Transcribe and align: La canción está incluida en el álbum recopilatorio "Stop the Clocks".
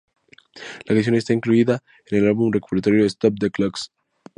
La 0.85 0.95
canción 0.95 1.13
está 1.13 1.31
incluida 1.31 1.83
en 2.07 2.17
el 2.17 2.25
álbum 2.27 2.51
recopilatorio 2.51 3.05
"Stop 3.05 3.35
the 3.37 3.51
Clocks". 3.51 3.91